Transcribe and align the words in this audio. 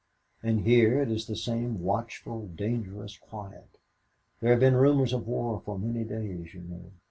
And 0.41 0.61
here 0.61 0.99
it 0.99 1.11
is 1.11 1.27
the 1.27 1.35
same 1.35 1.83
watchful, 1.83 2.47
dangerous 2.55 3.19
quiet. 3.19 3.77
There 4.39 4.49
have 4.49 4.59
been 4.59 4.73
rumors 4.73 5.13
of 5.13 5.27
war 5.27 5.61
for 5.63 5.77
many 5.77 6.03
days, 6.03 6.55
you 6.55 6.61
know. 6.61 6.85